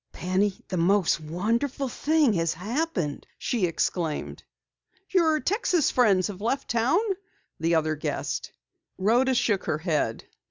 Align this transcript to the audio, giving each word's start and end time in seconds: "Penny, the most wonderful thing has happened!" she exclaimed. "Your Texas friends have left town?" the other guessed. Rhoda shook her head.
"Penny, 0.13 0.59
the 0.69 0.77
most 0.77 1.19
wonderful 1.21 1.87
thing 1.87 2.33
has 2.33 2.55
happened!" 2.55 3.27
she 3.37 3.67
exclaimed. 3.67 4.41
"Your 5.11 5.39
Texas 5.39 5.91
friends 5.91 6.25
have 6.25 6.41
left 6.41 6.71
town?" 6.71 6.97
the 7.59 7.75
other 7.75 7.93
guessed. 7.95 8.51
Rhoda 8.97 9.35
shook 9.35 9.65
her 9.65 9.77
head. 9.77 10.25